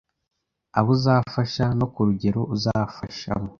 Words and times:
abo 0.77 0.89
uzafasha 0.95 1.65
no 1.79 1.85
ku 1.93 1.99
rugero 2.07 2.41
uzafashamo. 2.55 3.49